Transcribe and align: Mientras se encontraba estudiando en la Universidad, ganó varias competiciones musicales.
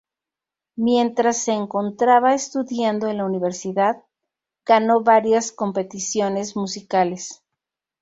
Mientras 0.77 1.37
se 1.37 1.51
encontraba 1.51 2.33
estudiando 2.33 3.07
en 3.07 3.17
la 3.17 3.25
Universidad, 3.25 4.03
ganó 4.65 5.03
varias 5.03 5.51
competiciones 5.51 6.55
musicales. 6.55 7.43